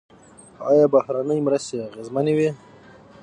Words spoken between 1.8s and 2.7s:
اغیزمنې وې؟